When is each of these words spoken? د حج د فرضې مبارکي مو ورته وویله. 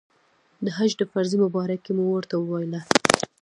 د 0.63 0.65
حج 0.77 0.91
د 0.99 1.03
فرضې 1.11 1.37
مبارکي 1.43 1.91
مو 1.95 2.03
ورته 2.09 2.35
وویله. 2.39 2.81